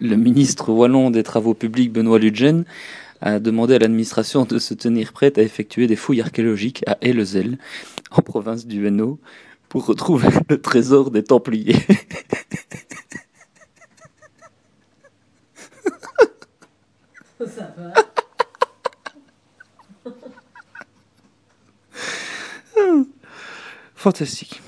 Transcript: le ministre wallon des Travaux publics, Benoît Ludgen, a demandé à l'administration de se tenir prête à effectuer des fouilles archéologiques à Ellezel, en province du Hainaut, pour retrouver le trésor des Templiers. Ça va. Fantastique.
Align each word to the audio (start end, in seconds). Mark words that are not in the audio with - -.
le 0.00 0.16
ministre 0.16 0.70
wallon 0.70 1.10
des 1.10 1.22
Travaux 1.22 1.54
publics, 1.54 1.92
Benoît 1.92 2.18
Ludgen, 2.18 2.64
a 3.20 3.38
demandé 3.38 3.74
à 3.74 3.78
l'administration 3.78 4.44
de 4.44 4.58
se 4.58 4.74
tenir 4.74 5.12
prête 5.12 5.38
à 5.38 5.42
effectuer 5.42 5.86
des 5.86 5.96
fouilles 5.96 6.20
archéologiques 6.20 6.82
à 6.86 6.98
Ellezel, 7.00 7.58
en 8.10 8.22
province 8.22 8.66
du 8.66 8.86
Hainaut, 8.86 9.18
pour 9.68 9.86
retrouver 9.86 10.28
le 10.48 10.60
trésor 10.60 11.10
des 11.10 11.24
Templiers. 11.24 11.76
Ça 17.38 17.74
va. 17.76 17.92
Fantastique. 23.94 24.60